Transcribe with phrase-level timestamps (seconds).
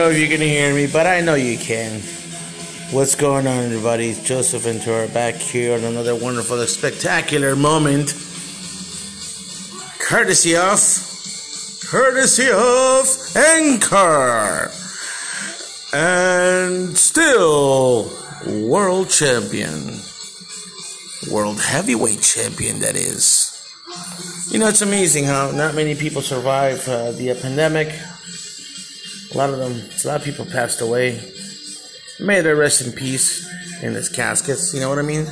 [0.00, 2.00] Know if you can hear me, but I know you can.
[2.90, 4.08] What's going on, everybody?
[4.08, 8.14] It's Joseph Ventura back here on another wonderful, spectacular moment.
[9.98, 10.80] Courtesy of.
[11.90, 14.70] Courtesy of Anchor.
[15.92, 18.10] And still,
[18.46, 20.00] world champion.
[21.30, 23.50] World heavyweight champion, that is.
[24.50, 27.94] You know, it's amazing how not many people survive uh, the pandemic.
[29.32, 31.20] A lot of them, a lot of people passed away.
[32.18, 33.48] May they rest in peace
[33.80, 34.74] in its caskets.
[34.74, 35.26] You know what I mean?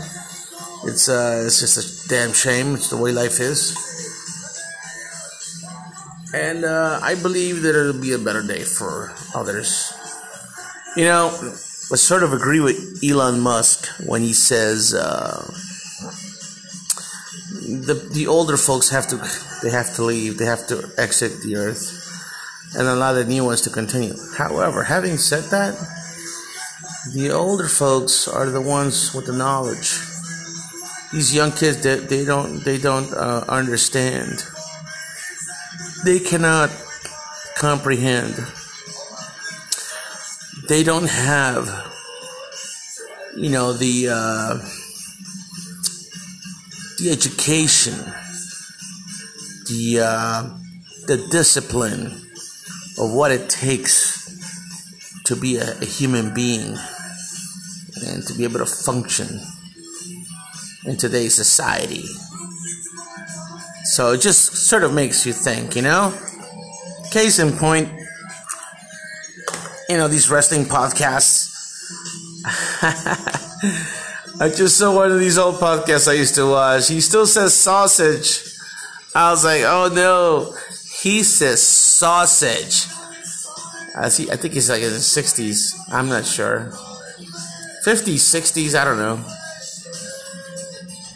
[0.84, 2.74] It's uh, it's just a damn shame.
[2.74, 3.76] It's the way life is.
[6.32, 9.92] And uh, I believe that it'll be a better day for others.
[10.96, 15.50] You know, I sort of agree with Elon Musk when he says uh,
[17.84, 19.16] the the older folks have to
[19.62, 20.38] they have to leave.
[20.38, 22.07] They have to exit the earth
[22.76, 24.14] and allow the new ones to continue.
[24.36, 25.74] However, having said that,
[27.14, 29.98] the older folks are the ones with the knowledge.
[31.12, 34.44] These young kids, they, they don't they don't uh, understand.
[36.04, 36.70] They cannot
[37.56, 38.34] comprehend.
[40.68, 41.66] They don't have,
[43.36, 44.54] you know, the uh,
[46.98, 47.94] the education,
[49.66, 50.42] the uh,
[51.06, 52.27] the discipline
[52.98, 54.18] of what it takes
[55.24, 56.76] to be a, a human being
[58.06, 59.40] and to be able to function
[60.86, 62.04] in today's society.
[63.84, 66.14] So it just sort of makes you think, you know?
[67.10, 67.88] Case in point,
[69.88, 71.46] you know, these wrestling podcasts.
[74.40, 76.88] I just saw one of these old podcasts I used to watch.
[76.88, 78.44] He still says sausage.
[79.14, 80.54] I was like, oh no.
[81.02, 82.86] He says sausage.
[83.96, 84.30] I see.
[84.30, 85.74] I think he's like in his sixties.
[85.90, 86.72] I'm not sure.
[87.84, 88.74] Fifties, sixties.
[88.74, 89.24] I don't know.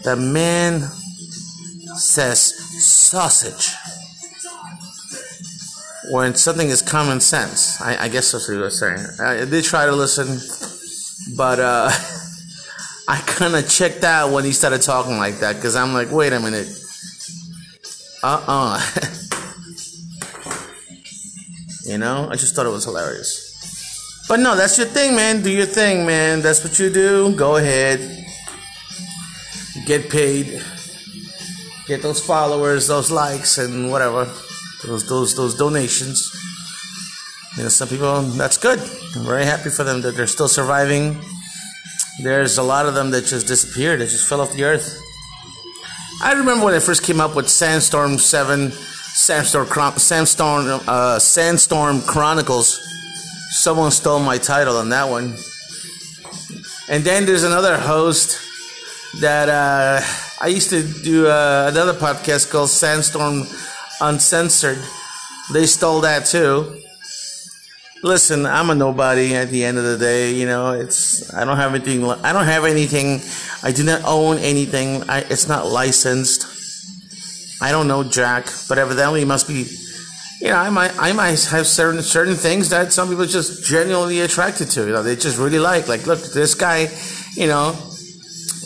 [0.04, 0.81] The man
[1.97, 2.41] says
[2.84, 3.75] sausage
[6.10, 7.81] when something is common sense.
[7.81, 8.98] I, I guess that's what he was saying.
[9.21, 10.26] I did try to listen,
[11.37, 11.91] but uh,
[13.09, 16.32] I kind of checked out when he started talking like that because I'm like, wait
[16.32, 16.69] a minute.
[18.22, 18.91] Uh uh
[21.92, 24.25] You know, I just thought it was hilarious.
[24.26, 25.42] But no, that's your thing, man.
[25.42, 26.41] Do your thing, man.
[26.41, 27.36] That's what you do.
[27.36, 28.00] Go ahead.
[29.84, 30.62] Get paid.
[31.86, 34.25] Get those followers, those likes, and whatever.
[34.86, 36.32] Those those those donations.
[37.58, 38.78] You know, some people that's good.
[39.14, 41.20] I'm very happy for them that they're still surviving.
[42.22, 44.00] There's a lot of them that just disappeared.
[44.00, 44.98] They just fell off the earth.
[46.22, 48.72] I remember when I first came up with Sandstorm Seven
[49.14, 49.66] Sandstorm,
[49.98, 52.80] Sandstorm, uh, Sandstorm Chronicles.
[53.50, 55.34] Someone stole my title on that one.
[56.88, 58.40] And then there's another host
[59.20, 60.00] that uh,
[60.40, 63.44] I used to do uh, another podcast called Sandstorm
[64.00, 64.78] Uncensored.
[65.52, 66.80] They stole that too.
[68.02, 70.32] Listen, I'm a nobody at the end of the day.
[70.32, 72.04] You know, it's I don't have anything.
[72.04, 73.20] I don't have anything.
[73.62, 75.08] I do not own anything.
[75.08, 76.51] I, it's not licensed.
[77.62, 79.66] I don't know Jack, but evidently he must be.
[80.40, 84.18] You know, I might I might have certain certain things that some people just genuinely
[84.18, 84.80] attracted to.
[84.80, 85.86] You know, they just really like.
[85.86, 86.88] Like, look, this guy,
[87.34, 87.78] you know,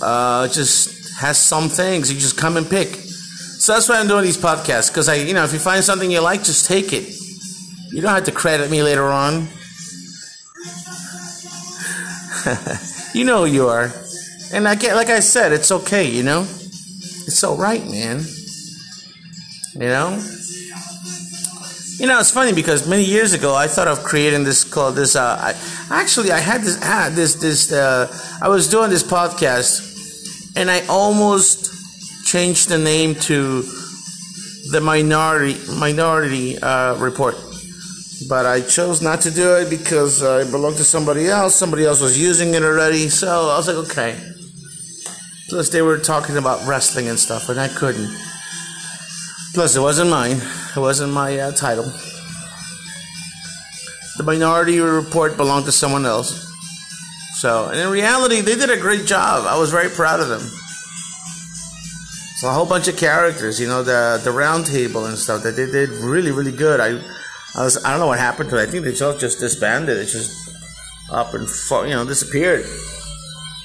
[0.00, 2.10] uh, just has some things.
[2.10, 2.88] You just come and pick.
[2.88, 6.10] So that's why I'm doing these podcasts because I, you know, if you find something
[6.10, 7.12] you like, just take it.
[7.92, 9.48] You don't have to credit me later on.
[13.14, 13.92] you know who you are,
[14.54, 16.08] and I get like I said, it's okay.
[16.08, 18.24] You know, it's all right, man.
[19.78, 20.22] You know?
[21.98, 25.16] You know, it's funny because many years ago I thought of creating this called this.
[25.16, 25.54] Uh, I,
[25.90, 27.72] actually, I had this had this this.
[27.72, 28.06] Uh,
[28.40, 33.62] I was doing this podcast, and I almost changed the name to
[34.70, 37.36] the Minority Minority uh, Report,
[38.30, 41.54] but I chose not to do it because uh, it belonged to somebody else.
[41.54, 44.18] Somebody else was using it already, so I was like, okay.
[45.50, 48.10] Plus, they were talking about wrestling and stuff, and I couldn't.
[49.56, 50.36] Plus, it wasn't mine.
[50.76, 51.90] It wasn't my uh, title.
[54.18, 56.46] The Minority Report belonged to someone else.
[57.40, 59.46] So, and in reality, they did a great job.
[59.48, 60.42] I was very proud of them.
[62.36, 65.56] So a whole bunch of characters, you know, the the round table and stuff that
[65.56, 66.78] they did really, really good.
[66.78, 67.00] I,
[67.58, 68.68] I was, I don't know what happened to it.
[68.68, 69.96] I think they just just disbanded.
[69.96, 70.36] It just
[71.10, 72.66] up and far, you know, disappeared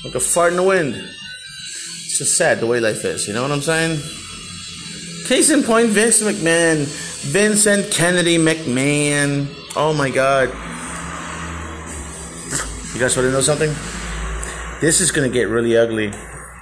[0.05, 0.95] like a fart in the wind.
[0.95, 3.27] It's just sad the way life is.
[3.27, 3.99] You know what I'm saying?
[5.31, 6.83] Case in point, Vince McMahon,
[7.31, 9.47] Vincent Kennedy McMahon.
[9.77, 10.49] Oh my god.
[12.93, 13.69] You guys want to know something?
[14.81, 16.11] This is going to get really ugly.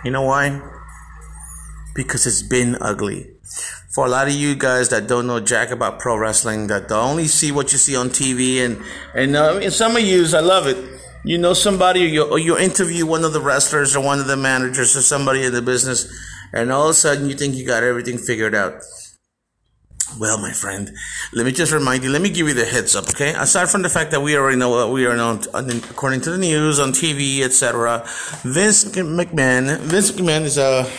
[0.05, 0.61] You know why?
[1.95, 3.31] Because it's been ugly.
[3.95, 7.25] For a lot of you guys that don't know jack about pro wrestling, that only
[7.25, 8.79] see what you see on TV, and
[9.15, 10.77] and uh, some of you, I love it.
[11.25, 14.27] You know somebody, or you, or you interview one of the wrestlers or one of
[14.27, 16.07] the managers or somebody in the business,
[16.53, 18.81] and all of a sudden you think you got everything figured out.
[20.17, 20.91] Well, my friend,
[21.33, 23.33] let me just remind you, let me give you the heads up, okay?
[23.37, 26.37] Aside from the fact that we already know what we are known, according to the
[26.37, 28.03] news, on TV, etc.,
[28.41, 30.89] Vince McMahon, Vince McMahon is a, uh,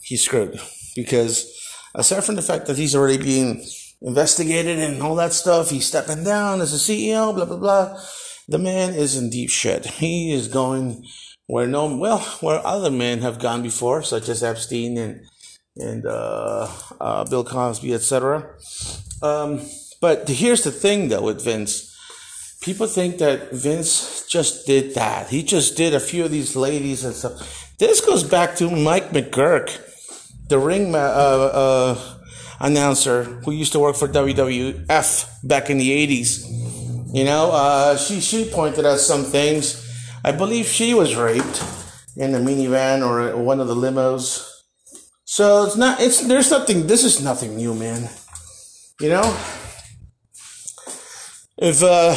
[0.00, 0.60] he's screwed.
[0.94, 1.46] Because
[1.94, 3.64] aside from the fact that he's already being
[4.00, 8.00] investigated and all that stuff, he's stepping down as a CEO, blah, blah, blah.
[8.48, 9.86] The man is in deep shit.
[9.86, 11.04] He is going
[11.46, 15.26] where no, well, where other men have gone before, such as Epstein and,
[15.76, 16.68] and uh,
[17.00, 18.54] uh, Bill Cosby, etc.
[19.22, 19.60] Um,
[20.00, 21.94] but here's the thing, though, with Vince.
[22.60, 25.28] People think that Vince just did that.
[25.28, 27.74] He just did a few of these ladies and stuff.
[27.78, 29.78] This goes back to Mike McGuirk,
[30.48, 32.16] the ring uh, uh,
[32.58, 37.14] announcer who used to work for WWF back in the 80s.
[37.14, 39.85] You know, uh, she, she pointed out some things.
[40.26, 41.62] I believe she was raped
[42.16, 44.44] in a minivan or one of the limos.
[45.24, 48.10] So it's not, it's, there's nothing, this is nothing new, man.
[48.98, 49.38] You know?
[51.56, 52.16] If, uh,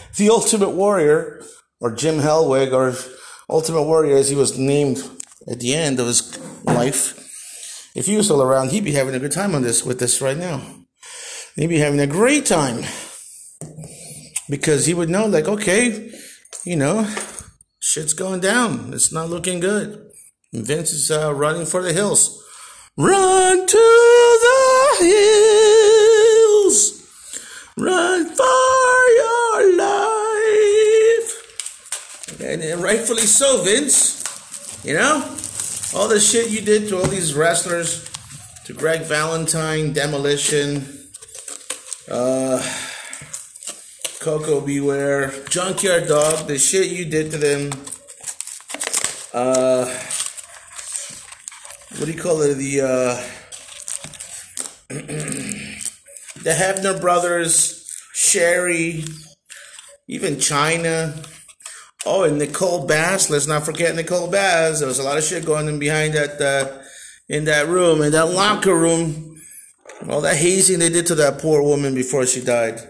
[0.16, 1.44] the Ultimate Warrior,
[1.80, 2.96] or Jim Hellwig, or
[3.48, 5.08] Ultimate Warrior as he was named
[5.48, 7.16] at the end of his life,
[7.94, 10.20] if he was still around, he'd be having a good time on this with this
[10.20, 10.62] right now.
[11.54, 12.82] He'd be having a great time.
[14.48, 16.10] Because he would know, like, okay,
[16.64, 17.08] you know,
[17.80, 18.92] shit's going down.
[18.92, 20.10] It's not looking good.
[20.52, 22.44] Vince is uh, running for the hills.
[22.96, 27.00] Run to the hills.
[27.76, 31.28] Run for your life.
[32.40, 34.20] And, and rightfully so, Vince.
[34.84, 35.36] You know?
[35.94, 38.08] All the shit you did to all these wrestlers,
[38.64, 40.86] to Greg Valentine, Demolition,
[42.08, 42.62] uh,
[44.20, 44.80] Koko B.
[44.80, 47.70] Ware, Junkyard Dog, the shit you did to them.
[49.32, 49.86] Uh,
[51.96, 52.56] what do you call it?
[52.56, 53.16] The uh,
[56.42, 59.04] the Hebner brothers, Sherry,
[60.06, 61.26] even Chyna.
[62.04, 63.30] Oh, and Nicole Bass.
[63.30, 64.80] Let's not forget Nicole Bass.
[64.80, 66.82] There was a lot of shit going on behind that uh,
[67.30, 69.40] in that room, in that locker room.
[70.10, 72.80] All that hazing they did to that poor woman before she died.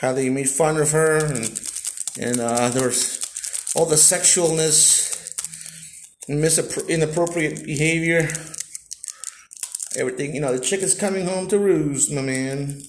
[0.00, 1.60] How they made fun of her, and
[2.18, 3.20] and uh, there was
[3.76, 5.10] all the sexualness
[6.28, 8.28] and inappropriate behavior.
[9.96, 12.82] Everything, you know, the chick is coming home to roost, my man.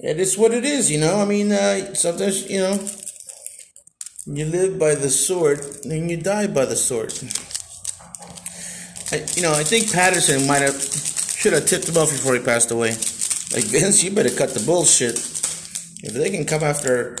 [0.00, 1.20] It is what it is, you know.
[1.20, 2.88] I mean, uh, sometimes, you know,
[4.26, 7.14] you live by the sword and you die by the sword.
[9.12, 12.40] I, you know, I think Patterson might have should have tipped him off before he
[12.40, 12.90] passed away.
[13.54, 15.35] Like Vince, you better cut the bullshit.
[16.06, 17.18] If they can come after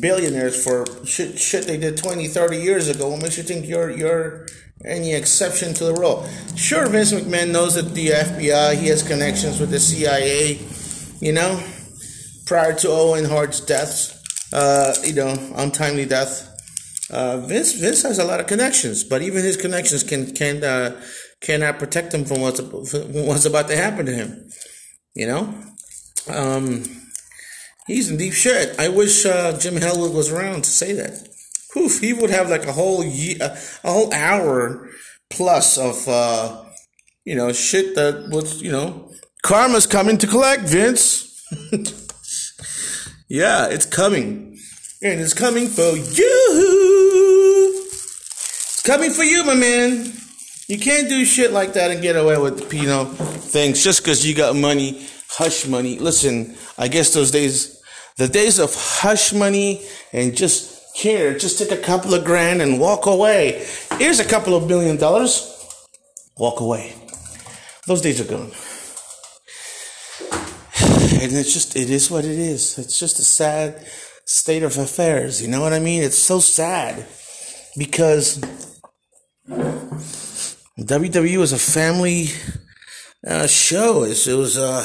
[0.00, 3.08] billionaires for shit, shit they did 20, 30 years ago.
[3.08, 4.46] What makes you think you're you're
[4.84, 6.28] any exception to the rule?
[6.54, 10.60] Sure, Vince McMahon knows that the FBI, he has connections with the CIA,
[11.20, 11.62] you know,
[12.44, 14.20] prior to Owen Hart's death,
[14.52, 16.48] uh, you know, untimely death.
[17.10, 21.00] Uh, Vince Vince has a lot of connections, but even his connections can can uh,
[21.40, 24.50] cannot protect him from what's from what's about to happen to him.
[25.14, 25.54] You know,
[26.28, 26.84] um,
[27.86, 28.78] He's in deep shit.
[28.78, 31.28] I wish uh, Jim Hellwig was around to say that.
[31.72, 34.88] Poof, he would have like a whole year, a whole hour
[35.30, 36.64] plus of, uh,
[37.24, 39.10] you know, shit that was, you know,
[39.42, 41.28] karma's coming to collect, Vince.
[43.28, 44.58] yeah, it's coming.
[45.02, 47.72] And it's coming for you.
[47.74, 50.12] It's coming for you, my man.
[50.68, 54.26] You can't do shit like that and get away with, you know, things just because
[54.26, 55.98] you got money, hush money.
[55.98, 57.80] Listen, I guess those days,
[58.16, 62.78] the days of hush money and just here, just take a couple of grand and
[62.78, 63.66] walk away.
[63.98, 65.48] Here's a couple of billion dollars.
[66.36, 66.94] Walk away.
[67.86, 68.52] Those days are gone.
[71.22, 72.78] And it's just, it is what it is.
[72.78, 73.86] It's just a sad
[74.24, 75.40] state of affairs.
[75.40, 76.02] You know what I mean?
[76.02, 77.06] It's so sad
[77.78, 78.40] because
[80.80, 82.26] WWE was a family
[83.24, 84.02] uh, show.
[84.02, 84.84] It was, uh,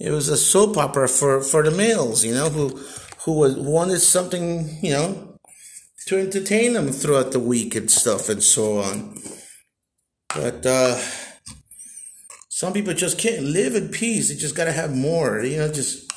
[0.00, 2.80] it was a soap opera for, for the males, you know, who
[3.24, 3.32] who
[3.62, 5.38] wanted something, you know,
[6.06, 9.16] to entertain them throughout the week and stuff and so on.
[10.34, 11.00] But uh,
[12.48, 14.28] Some people just can't live in peace.
[14.28, 15.42] They just gotta have more.
[15.42, 16.10] You know, just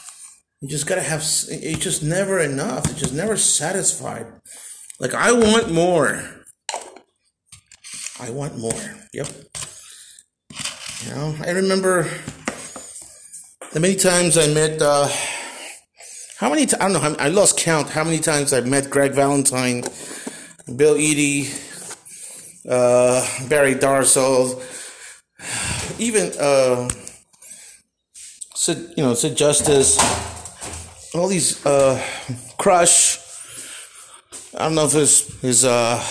[0.62, 1.22] you just gotta have.
[1.22, 2.86] It's just never enough.
[2.86, 4.28] It's just never satisfied.
[5.00, 6.24] Like I want more.
[8.20, 8.96] I want more.
[9.14, 9.28] Yep.
[11.06, 12.08] You know, I remember
[13.74, 14.82] the many times I met.
[14.82, 15.08] Uh,
[16.38, 16.66] how many?
[16.66, 17.16] T- I don't know.
[17.20, 17.90] I lost count.
[17.90, 19.84] How many times I met Greg Valentine,
[20.76, 21.50] Bill Eadie,
[22.70, 24.62] uh, Barry Darsow,
[26.00, 26.90] even uh,
[28.68, 29.98] you know, Sid Justice,
[31.16, 32.02] all these uh,
[32.58, 33.20] Crush.
[34.56, 36.04] I don't know if his his uh,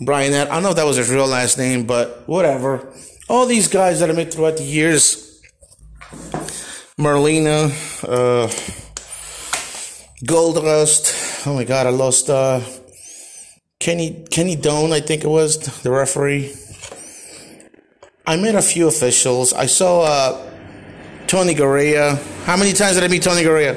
[0.00, 0.34] Brian.
[0.34, 2.92] I don't know if that was his real last name, but whatever.
[3.28, 5.27] All these guys that I met throughout the years.
[6.98, 7.70] Marlena,
[8.04, 8.48] uh,
[10.24, 11.46] Goldust.
[11.46, 12.60] Oh my God, I lost uh,
[13.78, 16.54] Kenny Kenny Doan, I think it was the referee.
[18.26, 19.52] I met a few officials.
[19.52, 20.50] I saw uh,
[21.26, 22.16] Tony Garea.
[22.44, 23.76] How many times did I meet Tony Garea?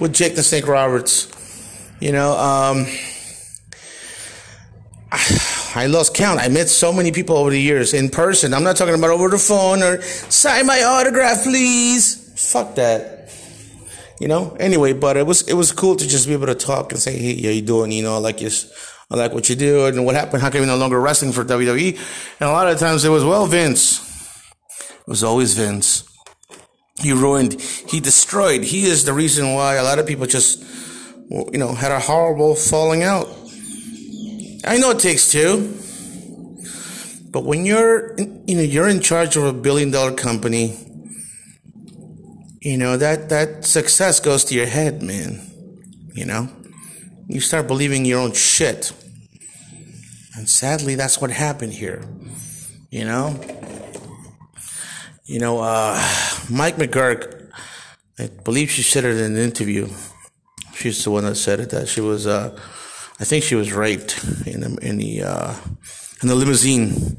[0.00, 1.28] With Jake the Snake Roberts.
[2.00, 2.86] You know, um,
[5.74, 6.40] I lost count.
[6.40, 8.54] I met so many people over the years in person.
[8.54, 12.50] I'm not talking about over the phone or sign my autograph, please.
[12.52, 13.32] Fuck that.
[14.18, 14.56] You know.
[14.58, 17.16] Anyway, but it was it was cool to just be able to talk and say,
[17.16, 18.50] "Hey, how you doing?" You know, like you.
[19.12, 20.40] I like what you do, and what happened?
[20.40, 21.98] How come you're no longer wrestling for WWE?
[22.38, 23.98] And a lot of times it was, well, Vince.
[24.78, 26.04] It was always Vince.
[27.00, 28.62] He ruined, he destroyed.
[28.62, 30.62] He is the reason why a lot of people just,
[31.28, 33.26] you know, had a horrible falling out.
[34.64, 35.78] I know it takes two,
[37.30, 40.76] but when you're, you know, you're in charge of a billion dollar company,
[42.60, 45.40] you know, that, that success goes to your head, man.
[46.12, 46.48] You know,
[47.26, 48.92] you start believing your own shit.
[50.36, 52.04] And sadly, that's what happened here.
[52.90, 53.40] You know?
[55.24, 55.94] You know, uh,
[56.50, 57.50] Mike McGuirk,
[58.18, 59.88] I believe she said it in an interview.
[60.74, 62.58] She's the one that said it, that she was, uh,
[63.20, 65.54] I think she was raped in the, in the, uh,
[66.22, 67.18] in the limousine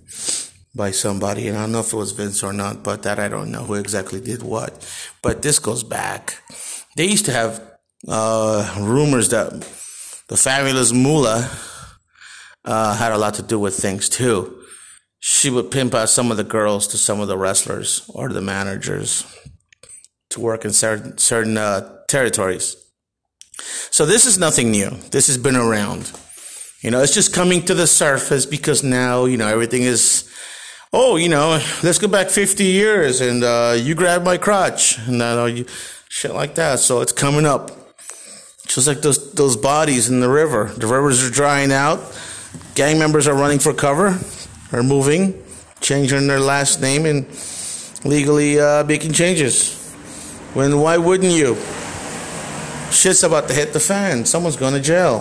[0.75, 1.47] by somebody.
[1.47, 3.63] And I don't know if it was Vince or not, but that I don't know
[3.63, 4.85] who exactly did what.
[5.21, 6.41] But this goes back.
[6.95, 7.61] They used to have,
[8.07, 9.51] uh, rumors that
[10.27, 11.49] the fabulous Moolah,
[12.65, 14.63] uh, had a lot to do with things too.
[15.19, 18.41] She would pimp out some of the girls to some of the wrestlers or the
[18.41, 19.25] managers
[20.29, 22.75] to work in certain certain uh, territories.
[23.91, 24.89] So this is nothing new.
[25.11, 26.11] This has been around.
[26.81, 30.27] You know, it's just coming to the surface because now you know everything is.
[30.93, 35.21] Oh, you know, let's go back 50 years and uh, you grab my crotch and
[35.21, 35.65] uh, you
[36.09, 36.79] shit like that.
[36.79, 37.71] So it's coming up.
[38.67, 40.65] Just like those those bodies in the river.
[40.75, 42.01] The rivers are drying out
[42.75, 44.19] gang members are running for cover,
[44.71, 45.43] are moving,
[45.81, 47.25] changing their last name, and
[48.03, 49.77] legally uh, making changes.
[50.53, 51.57] When why wouldn't you?
[52.91, 54.25] Shit's about to hit the fan.
[54.25, 55.19] Someone's going to jail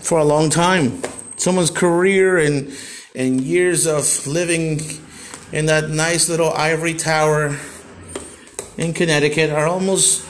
[0.00, 1.02] for a long time.
[1.36, 2.72] Someone's career and
[3.14, 4.80] and years of living
[5.52, 7.56] in that nice little ivory tower
[8.76, 10.26] in Connecticut are almost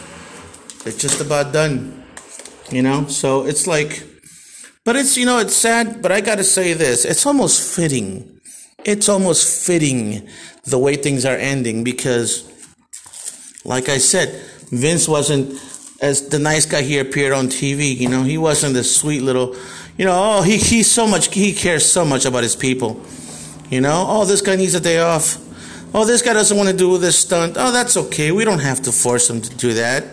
[0.84, 2.04] they're just about done.
[2.70, 4.04] You know, so it's like
[4.88, 7.04] but it's, you know, it's sad, but I gotta say this.
[7.04, 8.40] It's almost fitting.
[8.86, 10.26] It's almost fitting
[10.64, 12.50] the way things are ending because,
[13.66, 14.30] like I said,
[14.70, 15.60] Vince wasn't
[16.00, 17.96] as the nice guy he appeared on TV.
[17.96, 19.56] You know, he wasn't this sweet little,
[19.96, 23.00] you know, oh, he, he's so much, he cares so much about his people.
[23.70, 25.36] You know, oh, this guy needs a day off.
[25.94, 27.56] Oh, this guy doesn't want to do this stunt.
[27.58, 28.30] Oh, that's okay.
[28.30, 30.04] We don't have to force him to do that.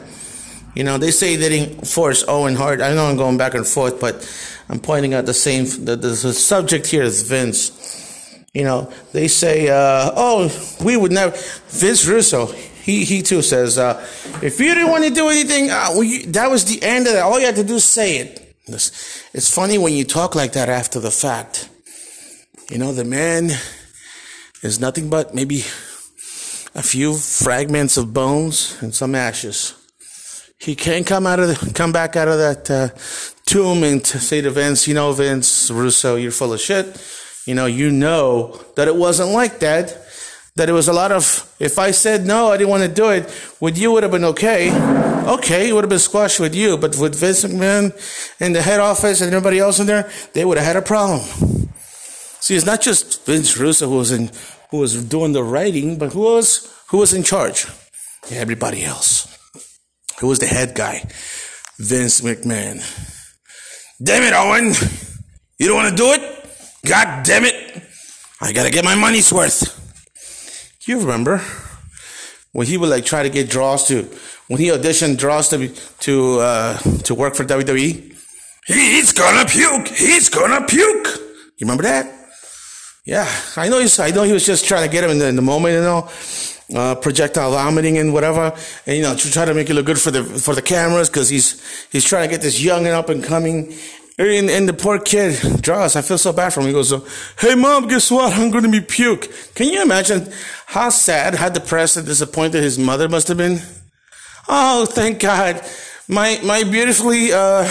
[0.74, 2.82] You know, they say they didn't force Owen Hart.
[2.82, 4.28] I know I'm going back and forth, but
[4.68, 8.44] I'm pointing out the same, the, the, the subject here is Vince.
[8.54, 11.36] You know, they say, uh, oh, we would never,
[11.68, 12.54] Vince Russo,
[12.86, 14.00] he, he too says, uh,
[14.44, 17.16] if you didn't want to do anything, uh, well, you, that was the end of
[17.16, 17.20] it.
[17.20, 18.56] All you had to do is say it.
[18.68, 21.68] It's funny when you talk like that after the fact.
[22.70, 23.50] You know, the man
[24.62, 25.62] is nothing but maybe
[26.76, 29.74] a few fragments of bones and some ashes.
[30.60, 32.90] He can't come out of the, come back out of that uh,
[33.48, 37.02] tomb and say to Vince, you know, Vince Russo, you're full of shit.
[37.48, 40.05] You know, you know that it wasn't like that.
[40.56, 43.10] That it was a lot of, if I said no, I didn't want to do
[43.10, 44.72] it, with you would have been okay.
[45.26, 47.92] Okay, it would have been squashed with you, but with Vince McMahon
[48.40, 51.20] and the head office and everybody else in there, they would have had a problem.
[52.40, 54.32] See, it's not just Vince Russo who was in,
[54.72, 57.66] who was doing the writing, but who was, who was in charge?
[58.32, 59.28] Everybody else.
[60.20, 61.04] Who was the head guy?
[61.80, 62.80] Vince McMahon.
[64.02, 64.74] Damn it, Owen.
[65.60, 66.46] You don't want to do it?
[66.86, 67.84] God damn it.
[68.40, 69.85] I gotta get my money's worth.
[70.86, 71.42] You remember
[72.52, 74.04] when he would like try to get Droz to
[74.48, 75.70] when he auditioned Droz to
[76.02, 78.14] to uh, to work for WWE?
[78.68, 79.88] He's gonna puke.
[79.88, 81.08] He's gonna puke.
[81.58, 82.12] You remember that?
[83.06, 83.80] Yeah, I know.
[83.80, 85.76] He's, I know he was just trying to get him in the, in the moment,
[85.76, 86.10] you know,
[86.76, 88.52] uh, projectile vomiting and whatever,
[88.88, 91.10] and you know, to try to make it look good for the for the cameras
[91.10, 91.62] because he's
[91.92, 93.76] he's trying to get this young and up and coming
[94.18, 96.68] and, and the poor kid, Droz, I feel so bad for him.
[96.68, 96.94] He goes,
[97.38, 98.34] Hey mom, guess what?
[98.34, 99.30] I'm going to be puke.
[99.56, 100.32] Can you imagine
[100.68, 103.62] how sad, how depressed and disappointed his mother must have been?
[104.48, 105.62] Oh, thank God.
[106.08, 107.70] My, my beautifully, uh,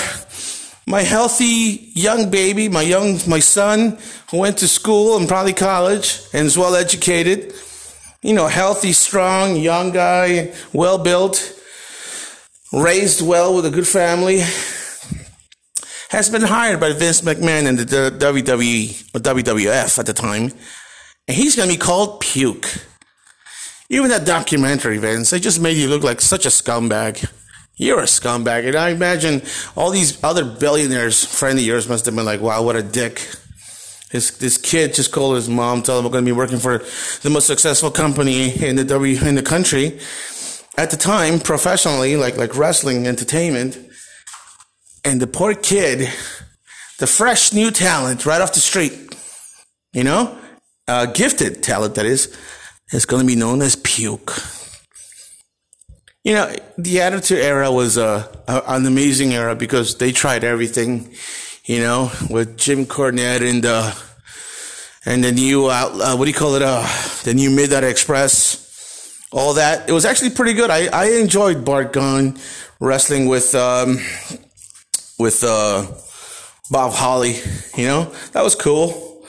[0.86, 3.96] my healthy young baby, my young, my son
[4.30, 7.54] who went to school and probably college and is well educated,
[8.22, 11.58] you know, healthy, strong, young guy, well built,
[12.70, 14.42] raised well with a good family
[16.14, 20.52] has been hired by Vince McMahon and the WWE or WWF at the time,
[21.26, 22.68] and he's going to be called Puke.
[23.90, 27.28] Even that documentary, Vince, they just made you look like such a scumbag.
[27.74, 28.64] You're a scumbag.
[28.64, 29.42] And I imagine
[29.76, 33.18] all these other billionaires, friend of yours, must have been like, wow, what a dick.
[34.12, 36.78] His, this kid just called his mom, told him I'm going to be working for
[37.22, 39.98] the most successful company in the W, in the country.
[40.78, 43.78] At the time, professionally, like, like wrestling entertainment.
[45.04, 46.08] And the poor kid,
[46.98, 49.14] the fresh new talent right off the street,
[49.92, 50.38] you know,
[50.88, 52.34] uh, gifted talent that is,
[52.92, 54.32] is going to be known as puke.
[56.24, 61.14] You know, the Attitude Era was uh, a, an amazing era because they tried everything,
[61.66, 63.92] you know, with Jim Cornette and uh,
[65.04, 66.62] and the new uh, what do you call it?
[66.62, 66.80] Uh,
[67.24, 69.86] the new Midnight Express, all that.
[69.86, 70.70] It was actually pretty good.
[70.70, 72.38] I, I enjoyed Bart Gunn
[72.80, 73.98] wrestling with um,
[75.18, 75.86] with uh,
[76.70, 77.36] Bob Holly.
[77.76, 79.22] You know, that was cool.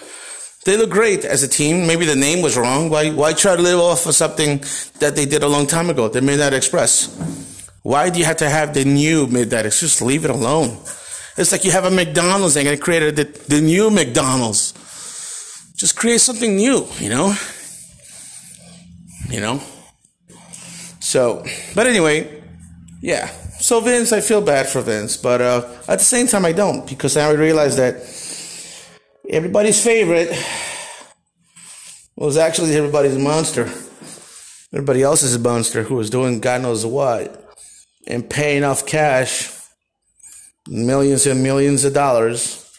[0.65, 1.86] They look great as a team.
[1.86, 2.89] Maybe the name was wrong.
[2.89, 4.63] Why why try to live off of something
[5.00, 6.10] that they did a long time ago?
[6.10, 7.10] The Midnight Express.
[7.84, 9.91] Why do you have to have the new Midnight Express?
[9.91, 10.78] Just leave it alone.
[11.38, 14.74] It's like you have a McDonald's and they created the, the new McDonald's.
[15.76, 17.36] Just create something new, you know?
[19.30, 19.62] You know?
[21.02, 21.45] So,
[21.76, 22.41] but anyway,
[23.02, 23.30] yeah.
[23.65, 26.88] So Vince, I feel bad for Vince, but uh, at the same time, I don't
[26.88, 27.95] because now I realize that
[29.28, 30.30] everybody's favorite
[32.15, 33.63] was actually everybody's monster.
[34.71, 37.43] Everybody else is a monster who was doing God knows what
[38.06, 39.51] and paying off cash,
[40.67, 42.71] millions and millions of dollars,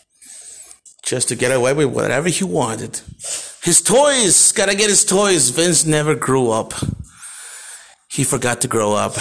[1.02, 3.00] just to get away with whatever he wanted.
[3.64, 5.50] His toys, gotta get his toys.
[5.50, 6.74] Vince never grew up.
[8.08, 9.16] He forgot to grow up.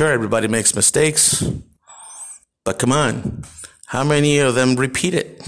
[0.00, 1.44] Sure, everybody makes mistakes,
[2.64, 3.44] but come on,
[3.84, 5.46] how many of them repeat it?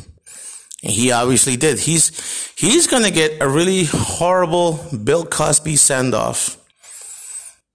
[0.83, 1.79] He obviously did.
[1.79, 6.59] He's he's gonna get a really horrible Bill Cosby send off.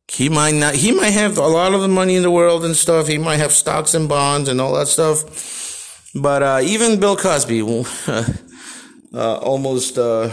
[0.07, 0.75] He might not.
[0.75, 3.07] He might have a lot of the money in the world and stuff.
[3.07, 6.11] He might have stocks and bonds and all that stuff.
[6.13, 7.61] But uh, even Bill Cosby
[8.07, 10.29] uh, almost uh,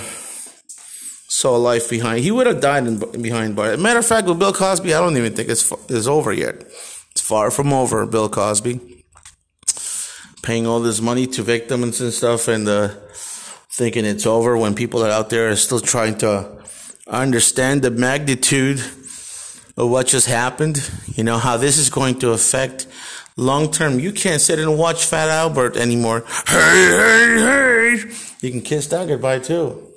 [1.34, 2.20] saw life behind.
[2.20, 3.76] He would have died in, behind bars.
[3.78, 6.62] Matter of fact, with Bill Cosby, I don't even think it's it's over yet.
[7.10, 8.06] It's far from over.
[8.06, 8.80] Bill Cosby
[10.42, 12.88] paying all this money to victims and stuff, and uh,
[13.72, 16.62] thinking it's over when people are out there are still trying to
[17.08, 18.78] understand the magnitude
[19.76, 20.88] of what just happened.
[21.16, 22.86] You know how this is going to affect
[23.36, 23.98] long term.
[23.98, 26.22] You can't sit and watch Fat Albert anymore.
[26.46, 28.14] Hey, hey, hey!
[28.40, 29.93] You can kiss that goodbye too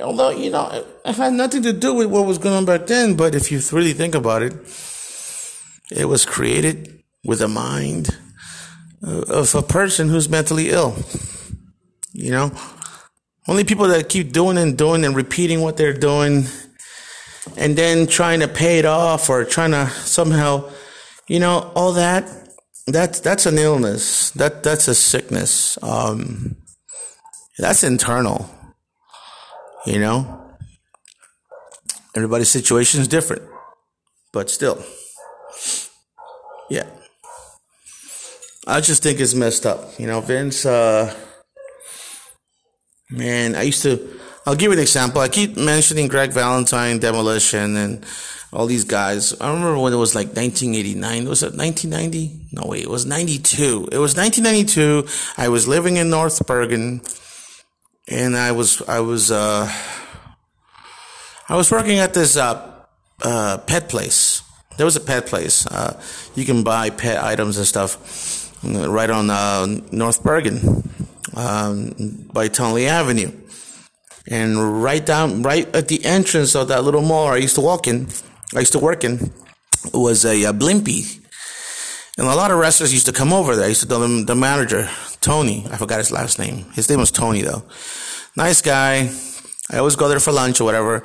[0.00, 3.16] although you know it had nothing to do with what was going on back then
[3.16, 4.54] but if you really think about it
[5.90, 8.16] it was created with a mind
[9.02, 10.96] of a person who's mentally ill
[12.12, 12.52] you know?
[13.48, 16.44] Only people that keep doing and doing and repeating what they're doing
[17.56, 20.70] and then trying to pay it off or trying to somehow
[21.26, 22.30] you know all that
[22.86, 24.30] that's that's an illness.
[24.32, 25.78] That that's a sickness.
[25.82, 26.56] Um,
[27.58, 28.50] that's internal
[29.86, 30.56] you know?
[32.14, 33.42] Everybody's situation is different,
[34.32, 34.82] but still.
[36.68, 36.88] Yeah.
[38.66, 39.98] I just think it's messed up.
[39.98, 41.14] You know, Vince, uh,
[43.10, 45.20] man, I used to, I'll give you an example.
[45.20, 48.06] I keep mentioning Greg Valentine, Demolition, and
[48.52, 49.38] all these guys.
[49.40, 51.28] I remember when it was like 1989.
[51.28, 52.48] Was it 1990?
[52.52, 53.88] No, wait, it was 92.
[53.92, 55.06] It was 1992.
[55.36, 57.02] I was living in North Bergen
[58.08, 59.72] and I was I was uh,
[61.48, 62.72] I was working at this uh,
[63.22, 64.42] uh, pet place.
[64.76, 65.66] There was a pet place.
[65.66, 66.00] Uh,
[66.34, 70.88] you can buy pet items and stuff right on uh, North Bergen
[71.34, 71.90] um,
[72.32, 73.32] by Tonnelle Avenue.
[74.28, 77.88] And right down, right at the entrance of that little mall I used to walk
[77.88, 78.08] in,
[78.54, 79.32] I used to work in,
[79.92, 81.19] was a, a Blimpie.
[82.18, 83.64] And a lot of wrestlers used to come over there.
[83.64, 84.88] I used to tell them the manager,
[85.20, 86.66] Tony, I forgot his last name.
[86.72, 87.62] His name was Tony though.
[88.36, 89.10] Nice guy.
[89.72, 90.96] I always go there for lunch or whatever.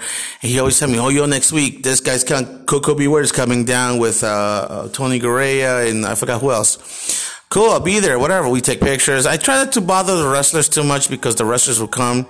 [0.41, 3.07] And he always tell me, oh, yo, next week, this guy's coming, Koko B.
[3.07, 7.31] Ware is coming down with, uh, uh, Tony Garea and I forgot who else.
[7.49, 8.49] Cool, I'll be there, whatever.
[8.49, 9.27] We take pictures.
[9.27, 12.25] I try not to bother the wrestlers too much because the wrestlers will come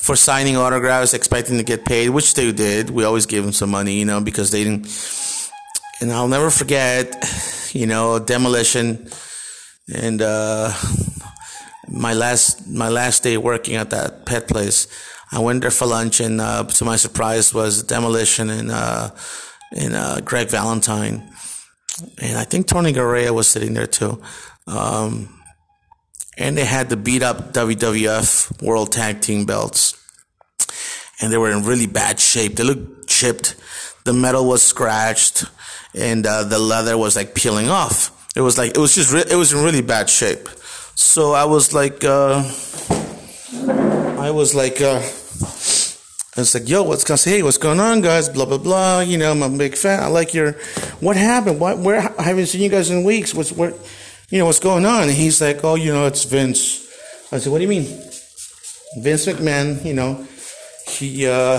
[0.00, 2.88] for signing autographs, expecting to get paid, which they did.
[2.88, 4.86] We always gave them some money, you know, because they didn't.
[6.00, 7.24] And I'll never forget,
[7.72, 9.08] you know, demolition
[9.92, 10.72] and, uh,
[11.88, 14.86] my last, my last day working at that pet place.
[15.32, 19.10] I went there for lunch, and uh, to my surprise, was Demolition and uh,
[19.76, 21.30] and uh, Greg Valentine,
[22.18, 24.20] and I think Tony Garea was sitting there too.
[24.66, 25.40] Um,
[26.36, 29.94] and they had the beat up WWF World Tag Team belts,
[31.20, 32.56] and they were in really bad shape.
[32.56, 33.54] They looked chipped.
[34.04, 35.44] The metal was scratched,
[35.94, 38.10] and uh, the leather was like peeling off.
[38.36, 40.48] It was like it was just re- it was in really bad shape.
[40.94, 42.44] So I was like, uh,
[44.18, 44.80] I was like.
[44.80, 45.02] Uh,
[46.36, 47.18] I was like, yo, what's going?
[47.22, 48.28] Hey, what's going on, guys?
[48.28, 49.00] Blah, blah, blah.
[49.00, 50.00] You know, I'm a big fan.
[50.00, 50.52] I like your,
[51.00, 51.58] what happened?
[51.58, 53.34] What, where, I haven't seen you guys in weeks.
[53.34, 53.76] What's, what,
[54.30, 55.02] you know, what's going on?
[55.02, 56.86] And he's like, oh, you know, it's Vince.
[57.32, 57.82] I said, what do you mean?
[59.02, 60.24] Vince McMahon, you know,
[60.86, 61.58] he, uh,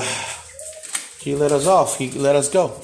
[1.20, 1.98] he let us off.
[1.98, 2.82] He let us go.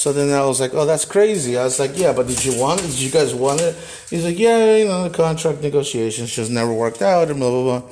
[0.00, 1.58] So then I was like, oh, that's crazy.
[1.58, 2.86] I was like, yeah, but did you want it?
[2.86, 3.76] Did you guys want it?
[4.08, 7.80] He's like, yeah, you know, the contract negotiations just never worked out and blah, blah,
[7.80, 7.90] blah.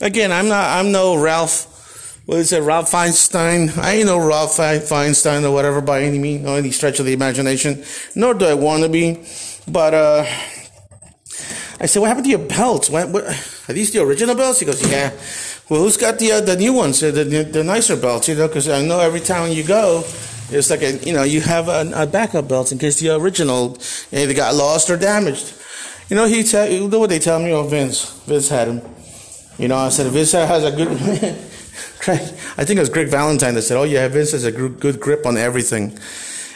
[0.00, 3.76] Again, I'm not, I'm no Ralph what is it, Rob Feinstein?
[3.76, 7.12] I ain't no Rob Feinstein or whatever by any means, or any stretch of the
[7.12, 7.82] imagination.
[8.14, 9.24] Nor do I want to be.
[9.66, 10.26] But uh,
[11.80, 12.88] I said, what happened to your belts?
[12.88, 13.24] What, what,
[13.68, 14.60] are these the original belts?
[14.60, 15.10] He goes, yeah.
[15.68, 18.28] Well, who's got the uh, the new ones, the, the, the nicer belts?
[18.28, 20.04] You know, because I know every town you go,
[20.50, 23.76] it's like a you know you have a, a backup belt in case the original
[24.12, 25.54] eh, either got lost or damaged.
[26.08, 27.52] You know, he tell you know what they tell me?
[27.52, 28.82] Oh, Vince, Vince had him.
[29.58, 30.88] You know, I said Vince has a good.
[32.08, 35.26] I think it was Greg Valentine that said, "Oh yeah, Vince has a good grip
[35.26, 35.98] on everything."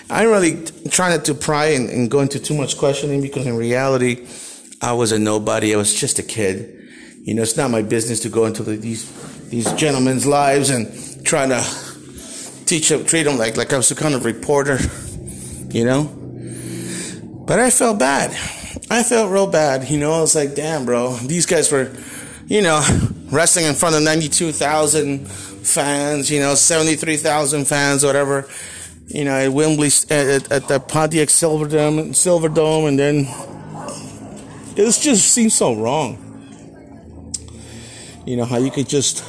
[0.08, 3.56] I really try not to pry and, and go into too much questioning because in
[3.56, 4.26] reality,
[4.80, 5.74] I was a nobody.
[5.74, 6.78] I was just a kid.
[7.22, 9.10] You know, it's not my business to go into the, these
[9.48, 10.86] these gentlemen's lives and
[11.24, 11.62] trying to
[12.72, 14.78] teach them, treat them like like I was a kind of reporter.
[15.72, 16.04] You know,
[17.46, 18.30] but I felt bad.
[18.90, 19.88] I felt real bad.
[19.88, 21.90] You know, I was like, damn, bro, these guys were,
[22.46, 22.82] you know,
[23.30, 28.46] wrestling in front of 92,000 fans, you know, 73,000 fans, whatever,
[29.06, 33.26] you know, at Wembley, at, at the Pontiac Silverdome, Silverdome, and then
[34.76, 36.18] it just seems so wrong.
[38.26, 39.24] You know, how you could just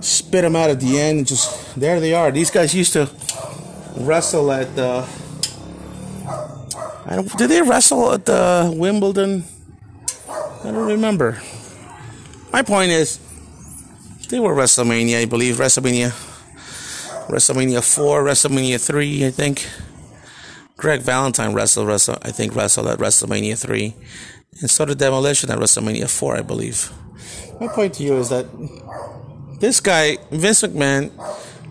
[0.00, 2.30] spit them out at the end and just, there they are.
[2.30, 3.10] These guys used to
[3.96, 5.06] wrestle at the,
[7.06, 9.44] I don't, did they wrestle at the Wimbledon?
[10.28, 11.40] I don't remember.
[12.52, 13.18] My point is,
[14.28, 16.10] they were WrestleMania, I believe, WrestleMania,
[17.28, 19.68] WrestleMania 4, WrestleMania 3, I think.
[20.76, 23.94] Greg Valentine wrestled, wrestle, I think, wrestled at WrestleMania 3.
[24.60, 26.90] And so did Demolition at WrestleMania 4, I believe.
[27.60, 28.46] My point to you is that
[29.60, 31.10] this guy, Vince McMahon,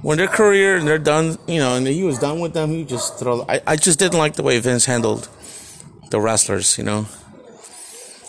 [0.01, 2.85] when their career and they're done, you know, and he was done with them, he
[2.85, 3.45] just throw.
[3.49, 5.27] I, I just didn't like the way Vince handled
[6.09, 7.07] the wrestlers, you know.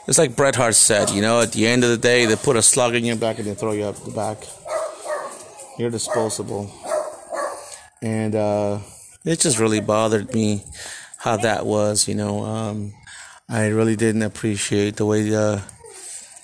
[0.09, 2.57] It's like Bret Hart said, you know, at the end of the day, they put
[2.57, 4.39] a slug in your back and they throw you up the back.
[5.79, 6.71] You're disposable.
[8.03, 8.81] And uh,
[9.25, 10.65] it just really bothered me
[11.17, 12.45] how that was, you know.
[12.45, 12.93] Um,
[13.49, 15.61] I really didn't appreciate the way, uh,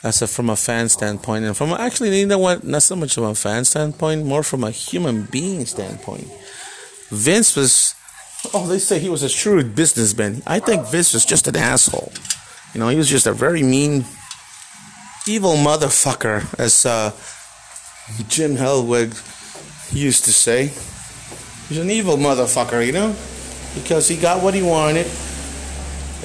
[0.07, 3.15] as a, from a fan standpoint, and from actually, you know what, not so much
[3.15, 6.29] from a fan standpoint, more from a human being standpoint.
[7.11, 7.95] Vince was,
[8.55, 10.43] oh, they say he was a shrewd businessman.
[10.47, 12.13] I think Vince was just an asshole.
[12.73, 14.05] You know, he was just a very mean,
[15.27, 17.11] evil motherfucker, as uh,
[18.29, 19.11] Jim Hellwig
[19.93, 20.71] used to say.
[21.69, 23.17] He's an evil motherfucker, you know,
[23.75, 25.07] because he got what he wanted.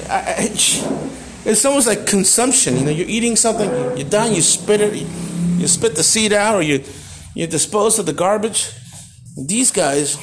[0.08, 2.76] I, I, it's almost like consumption.
[2.76, 6.54] You know, you're eating something, you're done, you spit it, you, spit the seed out,
[6.54, 6.82] or you
[7.34, 8.70] you dispose of the garbage.
[9.36, 10.16] These guys,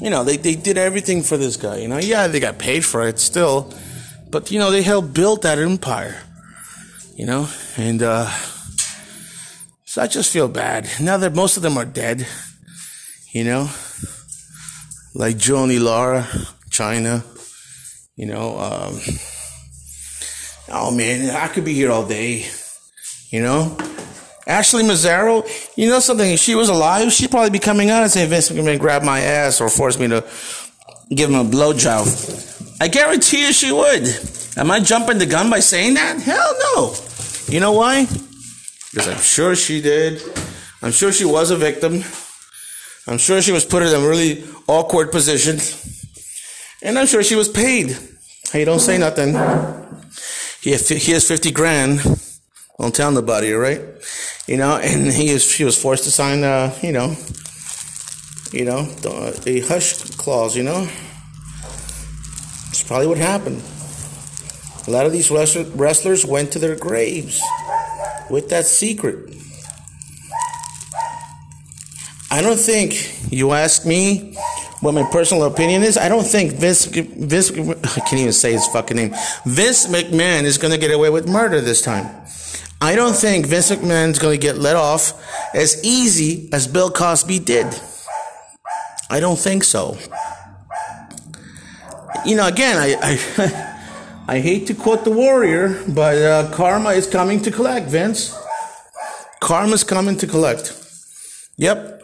[0.00, 1.78] you know, they, they did everything for this guy.
[1.78, 3.72] You know, yeah, they got paid for it still,
[4.30, 6.22] but you know, they helped build that empire.
[7.16, 8.30] You know, and uh,
[9.84, 12.26] so I just feel bad now that most of them are dead.
[13.32, 13.70] You know,
[15.14, 16.26] like Joanie Laurer,
[16.70, 17.24] Chyna,
[18.14, 19.00] You know, um,
[20.70, 22.46] oh man, I could be here all day.
[23.30, 23.76] You know,
[24.46, 25.44] Ashley Massaro,
[25.76, 26.30] you know something?
[26.30, 29.20] If she was alive, she'd probably be coming out and saying Vince McMahon grabbed my
[29.20, 30.24] ass or forced me to
[31.10, 32.76] give him a blowjob.
[32.80, 34.08] I guarantee you she would.
[34.56, 36.20] Am I jumping the gun by saying that?
[36.20, 36.94] Hell no.
[37.48, 38.04] You know why?
[38.04, 40.22] Because I'm sure she did.
[40.82, 42.02] I'm sure she was a victim.
[43.06, 45.58] I'm sure she was put in a really awkward position.
[46.82, 47.96] And I'm sure she was paid.
[48.50, 49.34] Hey, don't say nothing.
[50.68, 52.00] He, has 50 grand.
[52.78, 53.80] Don't tell nobody, right?
[54.46, 57.16] You know, and he is, she was forced to sign, uh, you know,
[58.52, 58.86] you know,
[59.46, 60.86] a hush clause, you know.
[62.68, 63.62] It's probably what happened.
[64.86, 67.40] A lot of these wrestlers went to their graves
[68.28, 69.34] with that secret.
[72.30, 74.36] I don't think you ask me
[74.80, 75.96] what my personal opinion is.
[75.96, 79.14] I don't think Vince Vince I can't even say his fucking name.
[79.44, 82.06] Vince McMahon is going to get away with murder this time.
[82.80, 85.20] I don't think Vince McMahon is going to get let off
[85.54, 87.66] as easy as Bill Cosby did.
[89.10, 89.96] I don't think so.
[92.24, 93.74] You know, again, I I,
[94.36, 98.36] I hate to quote the Warrior, but uh, karma is coming to collect, Vince.
[99.40, 100.74] Karma's coming to collect.
[101.56, 102.02] Yep,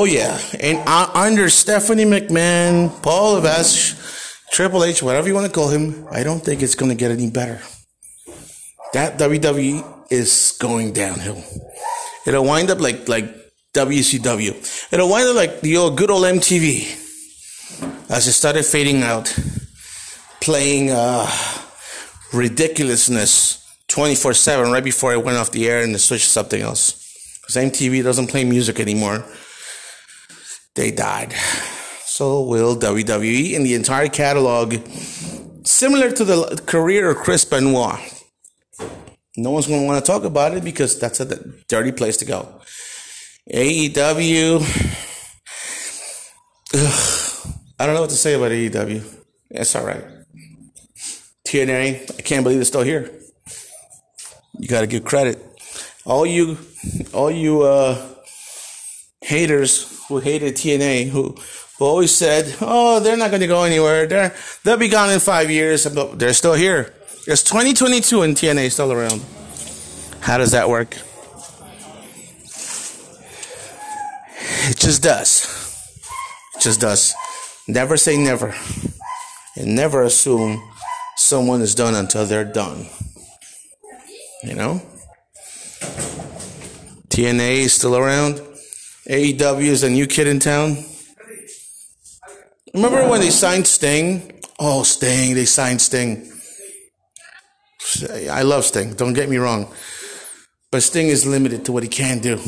[0.00, 3.98] Oh yeah, and under Stephanie McMahon, Paul Levesque,
[4.52, 7.10] Triple H, whatever you want to call him, I don't think it's going to get
[7.10, 7.60] any better.
[8.92, 11.42] That WWE is going downhill.
[12.24, 13.24] It'll wind up like like
[13.74, 14.92] WCW.
[14.92, 16.94] It'll wind up like the old good old MTV
[18.08, 19.36] as it started fading out,
[20.40, 21.28] playing uh,
[22.32, 26.62] ridiculousness 24 7 right before it went off the air and they switched to something
[26.62, 26.94] else.
[27.40, 29.24] Because MTV doesn't play music anymore
[30.78, 31.32] they died.
[32.04, 34.76] So will WWE and the entire catalog,
[35.64, 37.98] similar to the career of Chris Benoit.
[39.36, 41.26] No one's going to want to talk about it because that's a
[41.68, 42.60] dirty place to go.
[43.52, 44.60] AEW.
[46.74, 49.02] Ugh, I don't know what to say about AEW.
[49.50, 50.04] It's all right.
[51.46, 53.10] TNA, I can't believe it's still here.
[54.58, 55.44] You got to give credit.
[56.04, 56.58] All you,
[57.12, 57.96] all you uh,
[59.22, 61.36] haters who hated TNA, who,
[61.78, 64.06] who always said, "Oh, they're not going to go anywhere.
[64.06, 66.94] They're they'll be gone in five years." But they're still here.
[67.26, 69.22] It's 2022 and TNA is still around.
[70.20, 70.96] How does that work?
[74.70, 75.44] It just does.
[76.56, 77.14] It just does.
[77.68, 78.54] Never say never,
[79.56, 80.62] and never assume
[81.16, 82.86] someone is done until they're done.
[84.42, 84.82] You know.
[87.10, 88.40] TNA is still around.
[89.08, 90.84] AEW is a new kid in town.
[92.74, 94.42] Remember when they signed Sting?
[94.58, 96.30] Oh, Sting, they signed Sting.
[98.30, 99.72] I love Sting, don't get me wrong.
[100.70, 102.38] But Sting is limited to what he can do.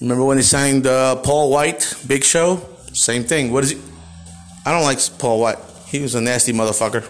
[0.00, 2.60] Remember when they signed uh, Paul White, Big Show?
[2.92, 3.50] Same thing.
[3.50, 3.80] What is he?
[4.64, 5.58] I don't like Paul White.
[5.88, 7.04] He was a nasty motherfucker.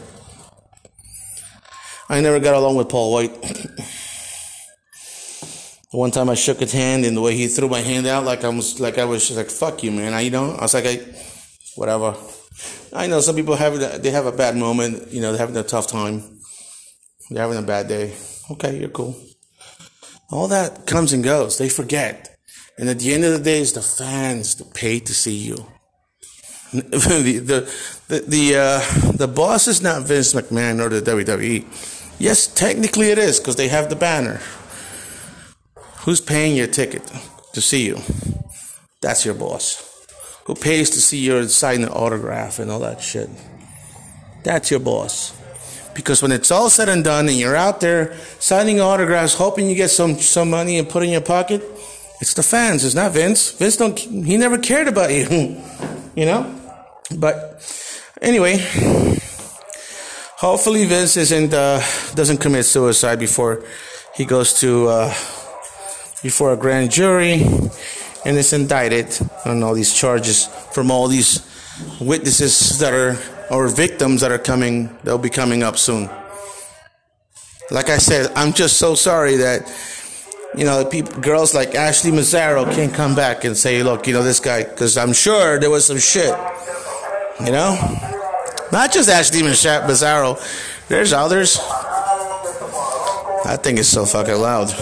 [2.08, 3.32] I never got along with Paul White.
[5.94, 8.44] one time I shook his hand and the way he threw my hand out, like
[8.44, 10.12] I was, like I was like, fuck you, man.
[10.12, 11.00] I, you know, I was like, I,
[11.76, 12.16] whatever.
[12.92, 15.62] I know some people have, they have a bad moment, you know, they're having a
[15.62, 16.40] tough time.
[17.30, 18.14] They're having a bad day.
[18.50, 19.16] Okay, you're cool.
[20.30, 21.58] All that comes and goes.
[21.58, 22.38] They forget.
[22.76, 25.54] And at the end of the day, it's the fans that pay to see you.
[26.72, 27.72] the, the,
[28.08, 31.64] the, the, uh, the boss is not Vince McMahon or the WWE.
[32.18, 34.40] Yes, technically it is because they have the banner.
[36.04, 37.10] Who's paying your ticket
[37.54, 37.98] to see you?
[39.00, 39.90] That's your boss.
[40.44, 43.30] Who pays to see you sign an autograph and all that shit?
[44.42, 45.32] That's your boss.
[45.94, 49.74] Because when it's all said and done and you're out there signing autographs, hoping you
[49.74, 51.62] get some, some money and put in your pocket,
[52.20, 52.84] it's the fans.
[52.84, 53.52] It's not Vince.
[53.52, 55.26] Vince don't, he never cared about you.
[56.14, 56.54] you know?
[57.16, 57.62] But
[58.20, 58.58] anyway,
[60.36, 61.80] hopefully Vince isn't, uh,
[62.14, 63.64] doesn't commit suicide before
[64.14, 65.14] he goes to, uh,
[66.24, 67.34] before a grand jury
[68.24, 69.06] and is indicted
[69.44, 71.44] on all these charges from all these
[72.00, 73.18] witnesses that are
[73.50, 76.08] or victims that are coming they'll be coming up soon.
[77.70, 79.70] Like i said i'm just so sorry that
[80.56, 84.22] you know people, girls like ashley massaro can't come back and say look you know
[84.22, 86.34] this guy because i'm sure there was some shit
[87.44, 87.76] you know?
[88.72, 90.38] Not just ashley massaro
[90.88, 91.58] there's others.
[93.46, 94.72] I think it's so fucking loud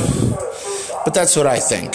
[1.04, 1.94] but that's what I think.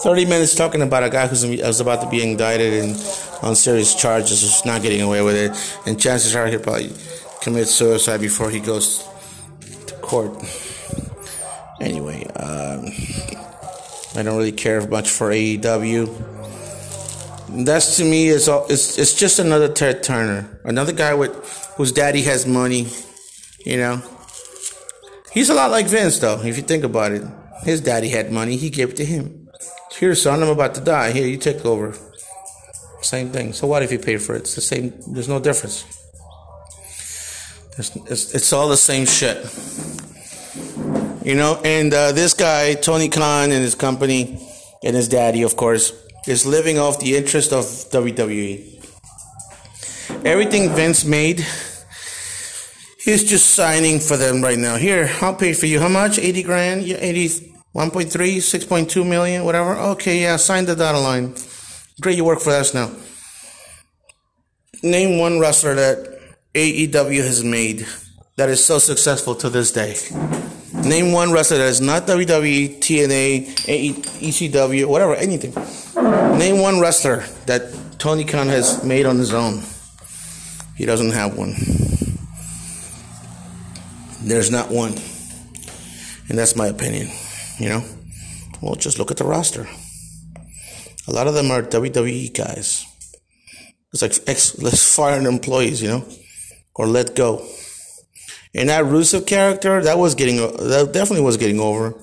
[0.00, 2.96] 30 minutes talking about a guy who's was about to be indicted and
[3.42, 6.92] on serious charges, who's not getting away with it, and chances are he'll probably
[7.40, 9.08] commit suicide before he goes
[9.86, 10.32] to court.
[11.80, 12.24] Anyway.
[12.36, 12.92] Um,
[14.14, 16.06] I don't really care much for AEW.
[17.64, 18.66] That's to me is all.
[18.68, 21.32] It's it's just another Ted Turner, another guy with
[21.76, 22.88] whose daddy has money.
[23.64, 24.02] You know,
[25.32, 26.40] he's a lot like Vince though.
[26.42, 27.22] If you think about it,
[27.64, 28.56] his daddy had money.
[28.56, 29.48] He gave it to him.
[29.98, 31.12] Here, son, I'm about to die.
[31.12, 31.94] Here, you take over.
[33.02, 33.52] Same thing.
[33.52, 34.40] So what if you pay for it?
[34.40, 34.92] It's the same.
[35.08, 35.84] There's no difference.
[37.78, 39.38] It's, it's, it's all the same shit.
[41.24, 44.40] You know, and uh, this guy, Tony Khan and his company,
[44.82, 45.92] and his daddy, of course,
[46.26, 48.68] is living off the interest of WWE.
[50.24, 51.44] Everything Vince made,
[52.98, 54.76] he's just signing for them right now.
[54.76, 55.80] Here, I'll pay for you.
[55.80, 56.18] How much?
[56.18, 56.82] 80 grand?
[56.82, 59.76] Yeah, 80, 1.3, 6.2 million, whatever.
[59.76, 61.34] Okay, yeah, sign the dotted line.
[62.00, 62.90] Great, you work for us now.
[64.82, 66.20] Name one wrestler that
[66.54, 67.86] AEW has made
[68.36, 69.96] that is so successful to this day.
[70.84, 73.46] Name one wrestler that is not WWE, TNA,
[74.20, 75.54] ECW, whatever, anything.
[76.38, 79.62] Name one wrestler that Tony Khan has made on his own.
[80.76, 81.54] He doesn't have one.
[84.22, 84.94] There's not one.
[86.28, 87.08] And that's my opinion,
[87.62, 87.84] you know?
[88.60, 89.68] Well, just look at the roster.
[91.08, 92.86] A lot of them are WWE guys.
[93.92, 96.04] It's like ex, let's fire employees, you know,
[96.74, 97.46] or let go.
[98.54, 101.94] And that Rusev character, that was getting, that definitely was getting over.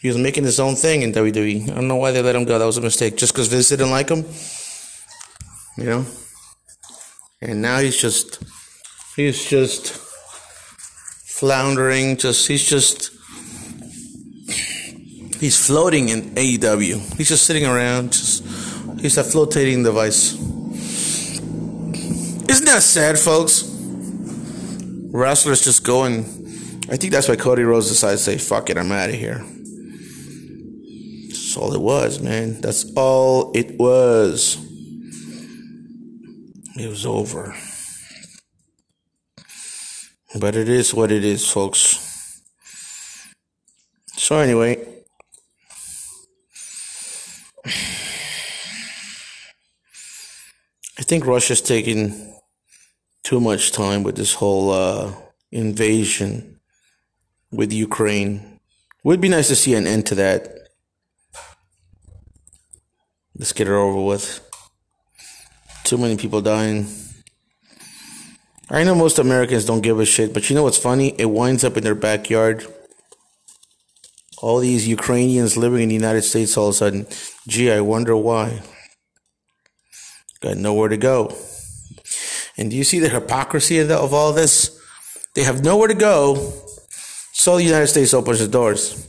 [0.00, 1.70] He was making his own thing in WWE.
[1.70, 2.58] I don't know why they let him go.
[2.58, 3.16] That was a mistake.
[3.16, 4.24] Just because Vince didn't like him,
[5.76, 6.06] you know.
[7.40, 8.42] And now he's just,
[9.16, 9.92] he's just
[11.26, 12.16] floundering.
[12.16, 13.10] Just he's just,
[15.40, 17.16] he's floating in AEW.
[17.16, 18.12] He's just sitting around.
[18.12, 18.44] Just
[19.00, 20.34] he's a flotating device.
[22.48, 23.68] Isn't that sad, folks?
[25.10, 26.20] wrestlers just going.
[26.90, 29.44] I think that's why Cody Rhodes decided to say, fuck it, I'm out of here.
[31.28, 32.60] That's all it was, man.
[32.60, 34.56] That's all it was.
[36.76, 37.54] It was over.
[40.38, 42.42] But it is what it is, folks.
[44.16, 44.97] So, anyway.
[51.08, 52.34] Think Russia's taking
[53.24, 55.14] too much time with this whole uh,
[55.50, 56.60] invasion
[57.50, 58.60] with Ukraine.
[59.04, 60.68] Would be nice to see an end to that.
[63.38, 64.46] Let's get it over with.
[65.84, 66.86] Too many people dying.
[68.68, 71.14] I know most Americans don't give a shit, but you know what's funny?
[71.16, 72.66] It winds up in their backyard.
[74.42, 77.06] All these Ukrainians living in the United States all of a sudden.
[77.46, 78.60] Gee, I wonder why.
[80.40, 81.36] Got nowhere to go.
[82.56, 84.78] And do you see the hypocrisy of, the, of all this?
[85.34, 86.52] They have nowhere to go,
[87.32, 89.04] so the United States opens the doors.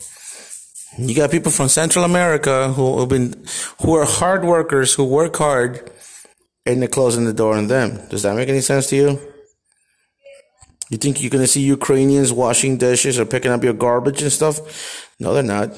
[0.98, 3.46] You got people from Central America who have been,
[3.82, 5.92] who are hard workers, who work hard,
[6.66, 8.08] and they're closing the door on them.
[8.10, 9.20] Does that make any sense to you?
[10.90, 14.32] You think you're going to see Ukrainians washing dishes or picking up your garbage and
[14.32, 15.10] stuff?
[15.20, 15.72] No, they're not.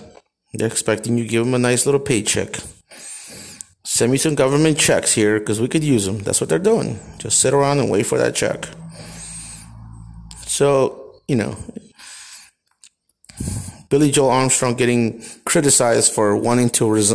[0.53, 2.59] They're expecting you to give them a nice little paycheck.
[4.01, 6.17] Send me some government checks here because we could use them.
[6.17, 6.99] That's what they're doing.
[7.19, 8.67] Just sit around and wait for that check.
[10.47, 11.55] So, you know,
[13.91, 17.13] Billie Joe Armstrong getting criticized for wanting to, res-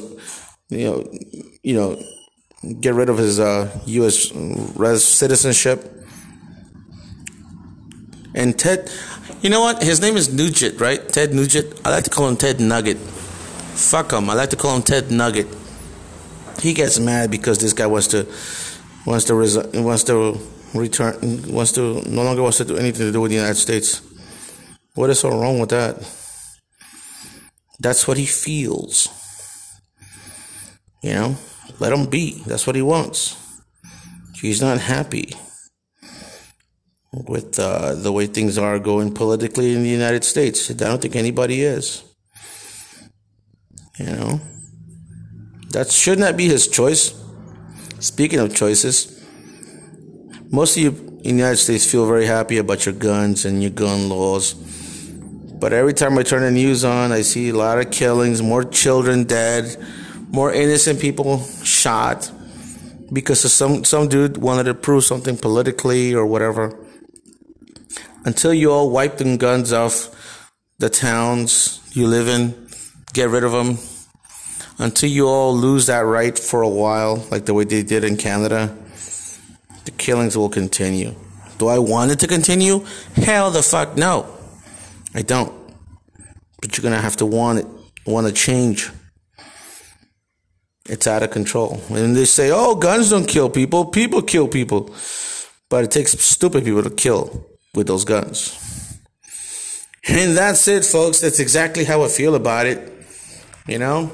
[0.69, 1.13] you know,
[1.65, 2.01] you know,
[2.81, 4.31] get rid of his uh, U.S.
[4.77, 5.93] res- citizenship.
[8.33, 8.89] And Ted,
[9.43, 9.83] you know what?
[9.83, 11.03] His name is Nugent, right?
[11.09, 11.81] Ted Nugent.
[11.85, 12.99] I like to call him Ted Nugget.
[12.99, 14.31] Fuck him.
[14.31, 15.49] I like to call him Ted Nugget
[16.61, 18.27] he gets mad because this guy wants to
[19.07, 20.39] wants to resi- wants to
[20.75, 24.03] return wants to no longer wants to do anything to do with the United States.
[24.95, 25.97] What is so wrong with that?
[27.79, 29.09] That's what he feels.
[31.03, 31.37] You know,
[31.79, 32.43] let him be.
[32.47, 33.37] That's what he wants.
[34.41, 35.33] He's not happy
[37.13, 40.71] with uh, the way things are going politically in the United States.
[40.71, 42.03] I don't think anybody is.
[43.99, 44.41] You know.
[45.71, 47.15] That should not be his choice.
[47.99, 49.25] Speaking of choices,
[50.51, 53.73] most of you in the United States feel very happy about your guns and your
[53.73, 54.55] gun laws.
[55.59, 58.63] But every time I turn the news on, I see a lot of killings, more
[58.63, 59.77] children dead,
[60.29, 62.31] more innocent people shot
[63.13, 66.79] because some, some dude wanted to prove something politically or whatever.
[68.25, 70.43] Until you all wipe the guns off
[70.79, 72.69] the towns you live in,
[73.15, 73.79] get rid of them,
[74.79, 78.17] until you all lose that right for a while, like the way they did in
[78.17, 78.77] Canada,
[79.85, 81.15] the killings will continue.
[81.59, 82.85] Do I want it to continue?
[83.15, 84.27] Hell the fuck no.
[85.15, 85.53] I don't.
[86.61, 87.67] But you're gonna have to want it,
[88.05, 88.91] want to change.
[90.89, 91.81] It's out of control.
[91.91, 94.95] And they say, oh, guns don't kill people, people kill people.
[95.69, 98.63] But it takes stupid people to kill with those guns.
[100.09, 101.21] And that's it, folks.
[101.21, 102.93] That's exactly how I feel about it.
[103.67, 104.13] You know?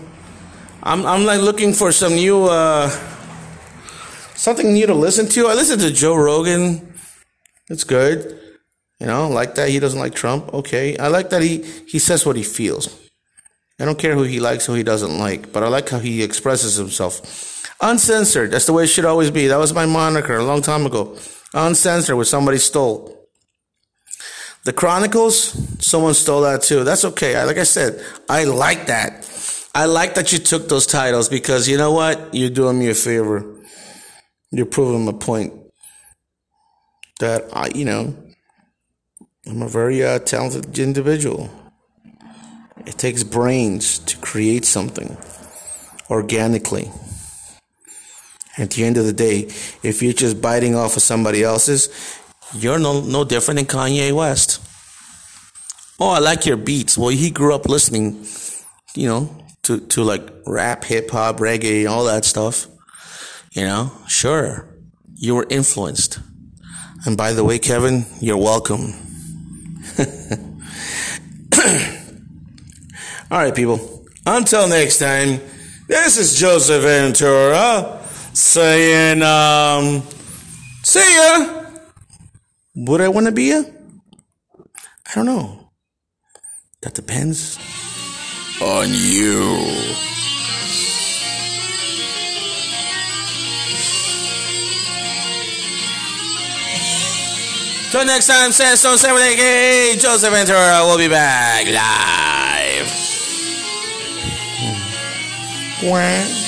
[0.82, 2.88] I'm, I'm like looking for some new, uh,
[4.34, 5.46] something new to listen to.
[5.46, 6.94] I listen to Joe Rogan.
[7.68, 8.38] It's good.
[8.98, 9.68] You know, like that.
[9.68, 10.52] He doesn't like Trump.
[10.52, 10.96] Okay.
[10.96, 12.98] I like that he, he says what he feels.
[13.80, 15.98] I don't care who he likes, or who he doesn't like, but I like how
[15.98, 17.64] he expresses himself.
[17.80, 18.52] Uncensored.
[18.52, 19.48] That's the way it should always be.
[19.48, 21.16] That was my moniker a long time ago.
[21.52, 23.28] Uncensored, what somebody stole.
[24.64, 26.84] The Chronicles, someone stole that too.
[26.84, 27.34] That's okay.
[27.34, 29.28] I, like I said, I like that.
[29.74, 32.34] I like that you took those titles because you know what?
[32.34, 33.58] You're doing me a favor.
[34.50, 35.54] You're proving my point
[37.20, 38.14] that I, you know,
[39.46, 41.50] I'm a very uh, talented individual.
[42.84, 45.16] It takes brains to create something
[46.10, 46.90] organically.
[48.58, 49.48] At the end of the day,
[49.82, 51.88] if you're just biting off of somebody else's,
[52.54, 54.60] you're no, no different than Kanye West.
[55.98, 56.98] Oh, I like your beats.
[56.98, 58.26] Well, he grew up listening,
[58.94, 62.66] you know, to, to like rap, hip hop, reggae, all that stuff.
[63.52, 64.68] You know, sure,
[65.14, 66.18] you were influenced.
[67.04, 68.94] And by the way, Kevin, you're welcome.
[73.30, 74.06] all right, people.
[74.24, 75.40] Until next time,
[75.88, 78.00] this is Joseph Ventura
[78.32, 80.02] saying, um,
[80.82, 81.64] see ya.
[82.74, 83.62] Would I want to be ya?
[84.58, 85.70] I don't know.
[86.80, 87.58] That depends
[88.62, 89.92] on you.
[97.90, 102.88] Till next time, Sandstone 78 Joseph Ventura will be back live.
[105.82, 106.38] Wah.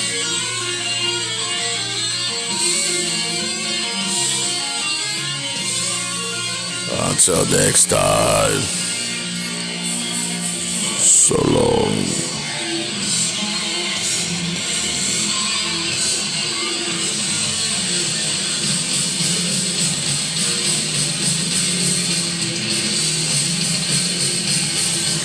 [7.11, 8.84] Until next time.
[11.25, 11.89] So long.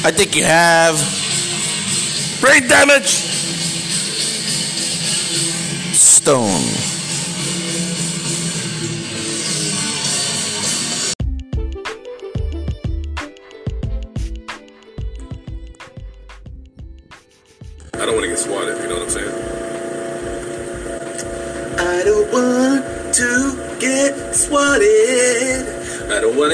[0.02, 0.96] I think you have
[2.40, 3.10] brain damage.
[5.92, 6.79] Stone.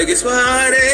[0.07, 0.86] Wanna get swatted.